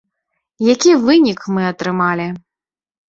Які 0.73 0.95
вынік 1.03 1.39
мы 1.57 1.61
атрымалі? 1.73 2.27